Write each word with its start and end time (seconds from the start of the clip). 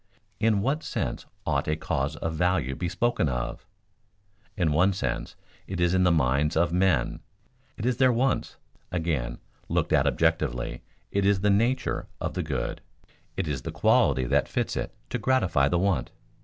In 0.39 0.61
what 0.61 0.81
sense 0.81 1.27
ought 1.45 1.67
a 1.67 1.75
cause 1.75 2.15
of 2.15 2.33
value 2.33 2.75
be 2.75 2.89
spoken 2.89 3.29
of? 3.29 3.67
In 4.57 4.71
one 4.71 4.93
sense 4.93 5.35
it 5.67 5.79
is 5.79 5.93
in 5.93 6.05
the 6.05 6.11
minds 6.11 6.57
of 6.57 6.73
men 6.73 7.19
it 7.77 7.85
is 7.85 7.97
their 7.97 8.11
wants; 8.11 8.57
again, 8.91 9.37
looked 9.69 9.93
at 9.93 10.07
objectively 10.07 10.81
it 11.11 11.23
is 11.23 11.35
in 11.37 11.41
the 11.43 11.49
nature 11.51 12.07
of 12.19 12.33
the 12.33 12.41
good 12.41 12.81
it 13.37 13.47
is 13.47 13.61
the 13.61 13.71
quality 13.71 14.25
that 14.25 14.47
fits 14.49 14.75
it 14.75 14.91
to 15.11 15.19
gratify 15.19 15.67
the 15.67 15.77
want. 15.77 16.09